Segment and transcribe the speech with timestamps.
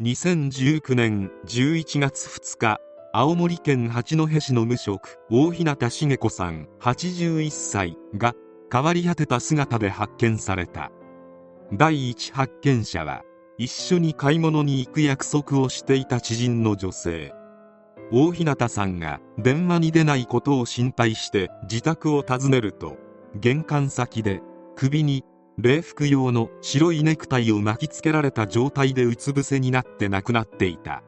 [0.00, 2.78] 2019年11月2日
[3.12, 8.32] 青森県八戸市の無職大日向茂子さん81歳が
[8.72, 10.92] 変わり果てた姿で発見された。
[11.72, 13.22] 第一発見者は
[13.58, 17.34] 一緒に買い物に行く約束をしていた知人の女性。
[18.12, 22.96] 大日向さんが電話に出ないことを心配して自宅を訪ねると
[23.34, 24.42] 玄関先で
[24.76, 25.24] 首に
[25.60, 31.02] 礼服用の白いネクタイを巻きつけられた状態でうつ伏せになって亡くなっていた。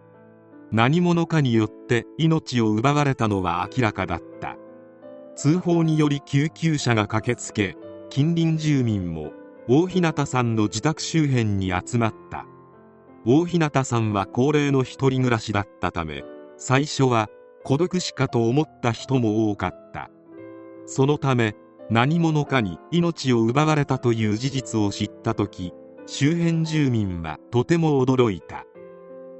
[0.72, 4.56] 何者かによって命を奪われたのは明らかだった。
[5.36, 7.76] 通報により救急車が駆けつけ
[8.08, 9.30] 近隣住民も
[9.68, 12.44] 大日向さんの自宅周辺に集まった。
[13.24, 16.24] 大日向さんは高齢の一人暮らしだったため
[16.56, 17.28] 最初は
[17.62, 20.10] 孤独死かと思った人も多かった。
[20.86, 21.54] そのため
[21.90, 25.72] 何者かに命を奪われたという事実を知った時
[26.06, 28.64] 周辺住民はとても驚いた。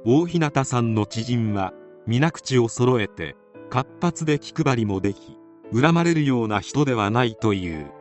[0.05, 1.73] 大日向さんの知人は
[2.07, 3.35] 皆口を揃えて
[3.69, 5.37] 活発で気配りもでき
[5.73, 7.91] 恨まれるような人ではないという。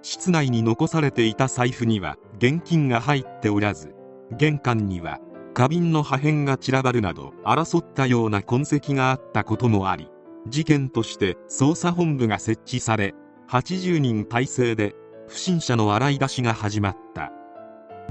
[0.00, 3.94] 室内に残されていた財布には現金が入っておらず
[4.32, 5.18] 玄関には
[5.54, 10.10] 花瓶の破片が散らばるなど争ったような痕跡があったこともあり
[10.46, 13.14] 事件として捜査本部が設置され
[13.48, 14.94] 80人体制で
[15.28, 17.32] 不審者の洗い出しが始まった。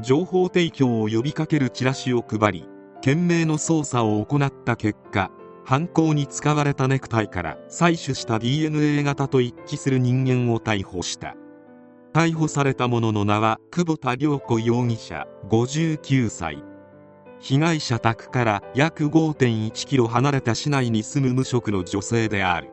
[0.02, 5.30] 情報提供を呼びかけるチラシを配り懸命の捜査を行った結果
[5.66, 11.36] 犯行に使われたネクタイから採取した DNA 型と一致する人間を逮捕した。
[12.12, 16.64] 逮捕された者の名は久保田涼子容疑者59歳。
[17.40, 22.70] 被害者宅から約5.1キロ離れた市内に住む無職の女性である。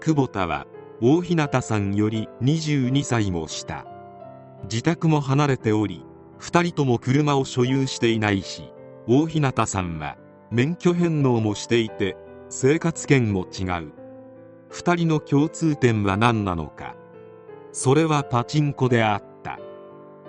[0.00, 0.66] 久保田は
[1.00, 3.84] 大日向さんより22歳も下。
[4.70, 6.04] 自宅も離れており
[6.38, 8.72] 2人とも車を所有していないし
[9.06, 10.16] 大日向さんは
[10.50, 12.16] 免許返納もしていて
[12.48, 13.92] 生活圏も違う。
[14.70, 16.94] 2人の共通点は何なのか。
[17.72, 19.58] それはパチンコであった。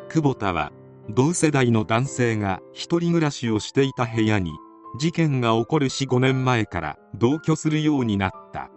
[0.09, 0.71] 久保田は
[1.09, 4.51] 同世代の男性が一人暮らしをしていた部屋に
[4.97, 8.71] 事件が起こる45年前から同居するようになった。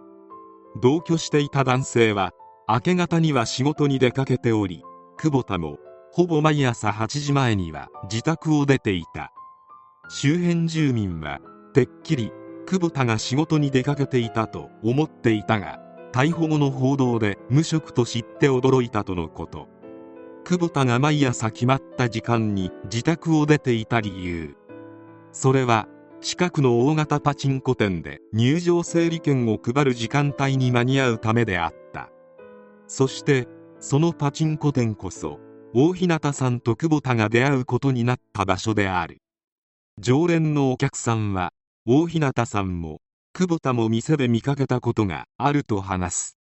[0.77, 2.31] 同居していた男性は
[2.67, 4.83] 明け方には仕事に出かけており
[5.17, 5.77] 久保田も
[6.11, 9.31] ほぼ毎朝8時前には自宅を出ていた。
[10.09, 11.39] 周辺住民は
[11.73, 12.31] てっきり
[12.65, 15.79] 久保田が仕事に出かけていたと思っていたが
[16.11, 19.67] 逮捕後の報道で無職と知って驚いたとのこと。
[20.45, 24.55] 久保田が毎朝決まった時間に自宅を出ていた理由。
[25.31, 25.87] それは
[26.21, 32.09] 近くの大型パチンコ店で入場整理券を配る時間帯に間に合うためであった。
[32.87, 33.47] そして
[33.79, 35.39] そのパチンコ店こそ
[35.73, 39.19] 大日向さんと久保田が出会うことになった場所である。
[39.97, 41.51] 常連のお客さんは
[41.85, 42.99] 大日向さんも
[43.33, 46.37] 久保田も店で見かけたことがあると話す。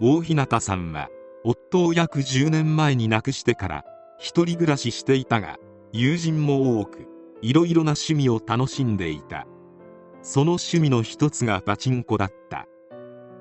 [0.00, 1.08] 大日向さんは
[1.44, 3.84] 夫を約10年前に亡くしてから
[4.18, 5.58] 一人暮らししていたが
[5.92, 9.46] 友人も多くいろいろな趣味を楽しんでいた。
[10.22, 12.66] その趣味の一つがパチンコだった。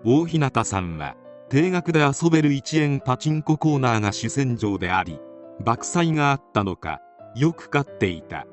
[0.03, 1.15] 大日向さんは
[1.49, 5.19] 定額で遊べる1円パチンココーナーが主戦場であり
[5.63, 7.01] 爆災があったのか
[7.35, 8.45] よく勝っていた。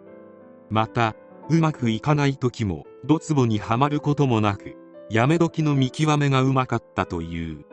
[0.71, 1.15] また
[1.51, 4.77] うまくいかない時もドツボにはまることもなく
[5.11, 7.65] やめ時の見極めがうまかったという。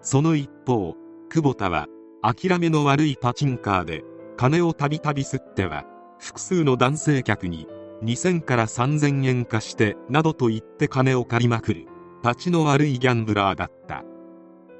[0.00, 0.94] その一方
[1.28, 1.86] 久保田は
[2.22, 4.04] 諦めの悪いパチンカーで
[4.36, 5.84] 金をたびたび吸っては
[6.22, 7.66] 複数の男性客に
[8.04, 11.88] 2000から3000円貸してなどと言って金を借りまくる
[12.22, 14.04] 立ちの悪いギャンブラーだった。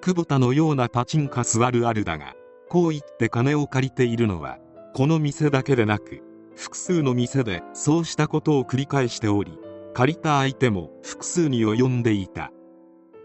[0.01, 2.35] 久保田のようなパチンカスあるあるだが
[2.69, 4.59] こう言って金を借りているのは
[4.95, 6.23] この店だけでなく
[6.55, 9.59] 複数の店でそうしたことを繰り返しており
[9.95, 12.53] 借りた相手も複数に及んでいた。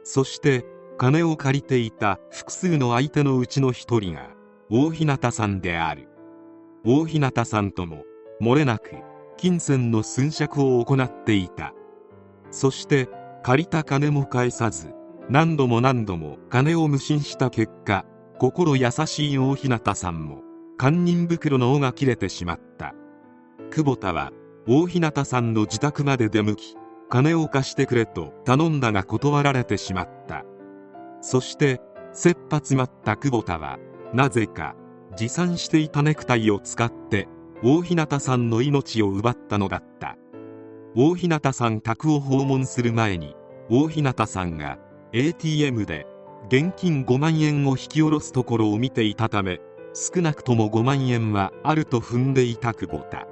[0.03, 0.66] そして
[0.97, 4.31] 金を借りていた複数の相手のうちの一人が
[4.72, 6.09] 大日向さんである。
[6.89, 8.05] 大日向さんとも
[8.41, 8.91] 漏れなく
[9.35, 11.73] 金銭の寸借を行っていた。
[12.49, 13.09] そして
[13.43, 14.93] 借りた金も返さず
[15.29, 18.05] 何度も何度も金を無心した結果
[18.39, 20.43] 心優しい大日向さんも
[20.79, 22.95] 堪忍袋の尾が切れてしまった。
[23.69, 24.31] 久保田は
[24.66, 26.78] 大日向さんの自宅まで出向き
[27.09, 30.45] 金を貸してくれと頼んだが断られてしまった。
[31.19, 31.81] そして
[32.13, 33.78] 切羽詰まった久保田は
[34.13, 34.78] なぜか
[35.17, 37.28] 持参していたネクタイを使って
[37.64, 40.16] 大日向さんの命を奪ったのだった。
[40.96, 43.35] 大日向さん宅を訪問する前に
[43.69, 44.78] 大日向さんが
[45.14, 46.05] ATM で
[46.47, 49.59] 現金5万円を引き下ろすところを見ていたため
[49.93, 53.28] 少なくとも5万円はあると踏んでいた久保田。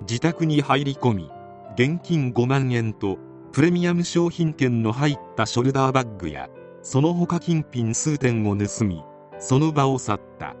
[0.00, 1.30] 自宅に入り込み
[1.74, 3.18] 現金5万円と
[3.52, 6.48] プレミアム商品券の入ったショルダーバッグや
[6.82, 9.04] その他金品数点を盗み
[9.38, 10.56] その場を去った。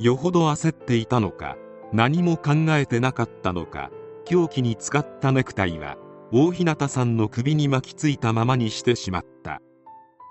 [0.00, 1.58] よほど焦っていたのか
[1.92, 3.90] 何も考えてなかったのか
[4.24, 5.98] 凶器に使ったネクタイは
[6.32, 9.60] 大日向さんの首に巻きついたままにしてしまった。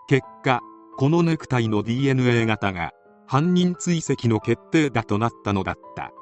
[0.08, 0.62] 結果
[0.98, 2.94] このネクタイの DNA 型が
[3.28, 6.14] 犯人追跡の決定打となったのだった。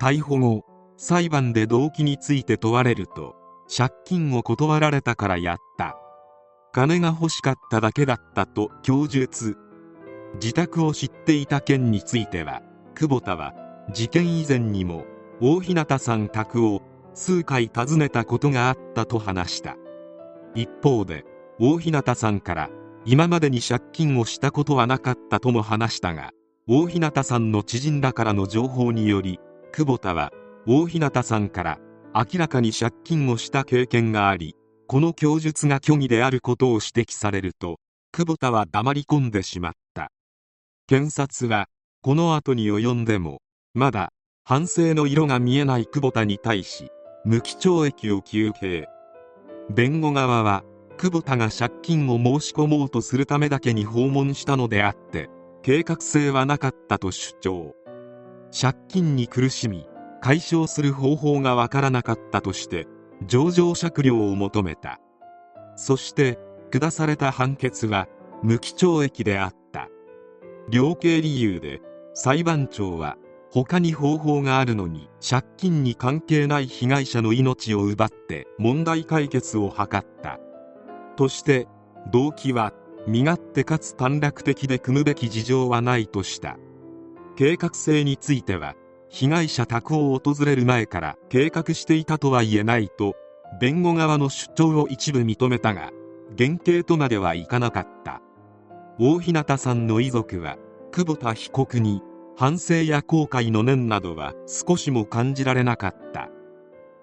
[0.00, 0.64] 逮捕後
[0.96, 3.34] 裁判で動機について問われると
[3.74, 5.96] 借金を断られたからやった。
[6.72, 9.56] 金が欲しかっただけだったと供述。
[10.34, 12.62] 自宅を知っていた件については
[12.98, 13.54] 久保田は
[13.94, 15.04] 事件以前にも
[15.40, 16.82] 大日向さん宅を
[17.14, 19.76] 数回訪ねたことがあったと話した。
[20.56, 21.24] 一方で
[21.60, 22.70] 大日向さんから
[23.04, 26.32] 今までに借金をしたことはなかったとも話したが
[26.66, 29.38] 大日向さんの知人らからの情報により
[29.72, 30.32] 久保田は
[30.66, 31.78] 大日向さんから
[32.12, 34.56] 明らかに借金をした経験があり
[34.88, 37.78] この供述が虚偽であることを指摘されると
[38.10, 40.10] 久保田は黙り込んでしまった。
[40.88, 41.68] 検察は
[42.00, 43.42] この後に及んでも
[43.74, 44.12] まだ
[44.44, 46.90] 反省の色が見えない久保田に対し
[47.24, 48.88] 無期懲役を求刑。
[49.68, 50.62] 弁護側は
[50.96, 55.28] 久保田が借金を申し込もうとするためだけに訪問したのであって
[55.62, 57.74] 計画性はなかったと主張。
[58.58, 59.88] 借金に苦しみ
[60.22, 62.86] 解消する方法がわからなかったとして
[63.26, 65.00] 情状酌量を求めた。
[65.74, 66.38] そして
[66.70, 68.06] 下された判決は
[68.44, 69.88] 無期懲役であった。
[70.70, 71.80] 量刑理由で
[72.20, 73.16] 裁判長は
[73.52, 80.40] 他に方法があるのに借金に関係ない被害者の命を奪って問題解決を図った。
[81.14, 81.68] として
[82.10, 82.72] 動機は
[83.06, 86.56] 身勝手かつ短絡的で組むべき事情はないとした。
[87.36, 88.74] 計画性については
[89.08, 93.14] 被害者宅を訪れる前から計画していたとは言えないと
[93.60, 95.92] 弁護側の主張を一部認めたが
[96.34, 98.20] 減刑とまではいかなかった。
[98.98, 100.56] 大日向さんの遺族は
[100.90, 102.02] 久保田被告に
[102.38, 106.28] 反省や後悔の念などは少しも感じられなかった。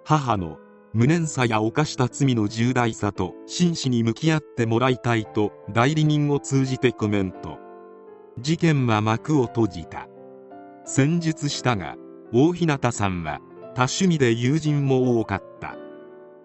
[0.06, 0.60] 母の
[0.94, 7.60] 無念さや犯した罪の重大さと真摯に向き合ってもらいたいと代理人を通じてコメント。
[8.40, 10.08] 事件は幕を閉じた。
[10.86, 11.98] 戦術したが
[12.32, 13.42] 大日向さんは
[13.74, 15.76] 多趣味で友人も多かった。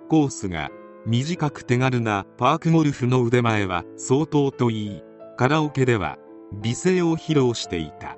[0.08, 0.68] コースが
[1.06, 5.02] 短く手軽なパークゴルフの腕前は相当といい。
[5.36, 6.18] カラオケでは
[6.60, 8.16] 美声を披露していた。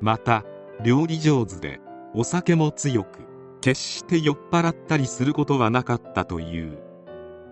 [0.00, 0.44] また
[0.84, 1.80] 料理上手で
[2.14, 3.20] お酒も強く
[3.60, 6.78] 決して酔っ払ったりすることはなかったという。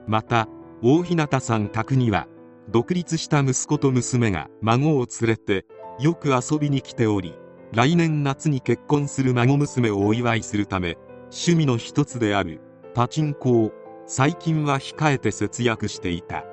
[0.06, 0.48] また
[0.82, 2.28] 大日向さん宅には
[2.68, 5.66] 独立した息子と娘が孫を連れて
[5.98, 7.34] よく遊びに来ており
[7.72, 12.60] 来年夏に結婚する孫娘をお祝いするため趣味の一つである
[12.94, 13.72] パチンコを
[14.06, 16.44] 最近は控えて節約していた。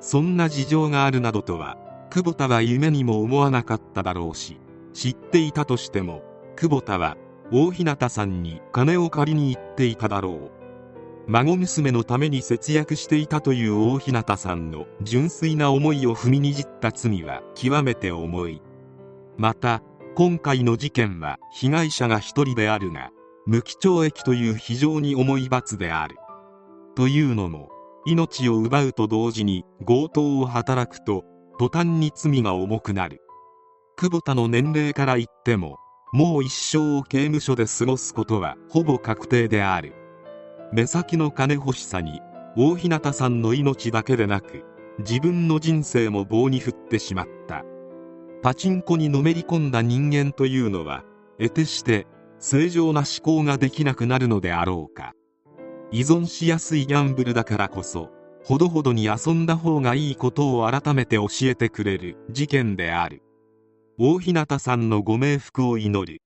[0.00, 1.78] そんな事情があるなどとは
[2.10, 4.60] 久保田は夢にも思わなかっただろうし
[4.92, 6.22] 知っていたとしても
[6.56, 7.16] 久保田は
[7.50, 10.62] 大日向さんに金を借りに行っていただろう。
[11.28, 18.62] 孫娘のために節約していたという大日向さんの純粋な思いを踏みにじった罪は極めて重い。
[19.36, 19.82] また
[20.14, 23.10] 今回の事件は被害者が一人であるが
[23.46, 26.16] 無期懲役という非常に重い罰である。
[26.96, 27.70] というのも
[28.04, 31.24] 命を奪うと同時に強盗を働くと
[31.58, 33.20] 途端に罪が重くなる。
[34.02, 35.78] 久保田の年齢から言っても
[36.12, 39.94] もう一生を刑務所で過ごすことはほぼ確定である。
[40.72, 42.20] 目先の金欲しさに
[42.56, 44.64] 大日向さんの命だけでなく
[44.98, 47.62] 自分の人生も棒に振ってしまった。
[48.42, 51.04] パチンコにのめり込んだ人間というのは
[51.38, 52.08] 得てして
[52.40, 55.12] 正常な思考ができなくなるのであろうか。
[55.92, 58.10] 依存しやすいギャンブルだからこそ
[58.42, 63.22] ほどほどに遊んだ方がいいことを改めて教えてくれる事件である。
[63.98, 66.21] 大日向さんのご冥福を祈る